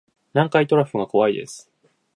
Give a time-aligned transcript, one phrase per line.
[0.33, 1.69] 南海トラフが怖いです